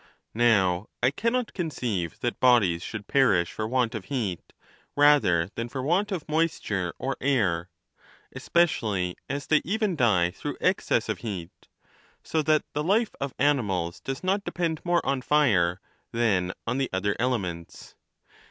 Now, 0.33 0.87
I 1.03 1.11
cannot 1.11 1.53
conceive 1.53 2.21
that 2.21 2.39
bodies 2.39 2.81
should 2.81 3.05
perish 3.05 3.51
for 3.51 3.67
want 3.67 3.93
of 3.93 4.05
heat, 4.05 4.51
rather 4.95 5.51
than 5.53 5.69
for 5.69 5.83
want 5.83 6.11
of 6.11 6.27
moisture 6.27 6.91
or 6.97 7.17
air, 7.21 7.69
especially 8.35 9.15
as 9.29 9.45
they 9.45 9.61
even 9.63 9.95
die 9.95 10.31
through 10.31 10.57
excess 10.59 11.07
of 11.07 11.19
heat; 11.19 11.51
so 12.23 12.41
that 12.41 12.65
the 12.73 12.83
life 12.83 13.11
of 13.21 13.35
animals 13.37 13.99
does 13.99 14.23
not 14.23 14.43
depend 14.43 14.83
moi'e 14.83 15.01
on 15.03 15.21
fire 15.21 15.79
than 16.11 16.51
on 16.65 16.79
the 16.79 16.89
other 16.91 17.15
elements. 17.19 17.93